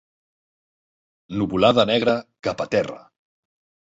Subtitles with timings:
[1.41, 2.15] Nuvolada negra,
[2.47, 2.97] cap a terra.